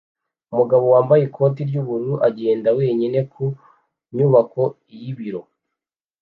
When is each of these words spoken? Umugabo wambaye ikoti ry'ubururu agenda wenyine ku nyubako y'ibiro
Umugabo 0.53 0.85
wambaye 0.93 1.21
ikoti 1.25 1.61
ry'ubururu 1.69 2.15
agenda 2.27 2.69
wenyine 2.77 3.19
ku 3.31 3.43
nyubako 4.15 4.61
y'ibiro 4.97 5.41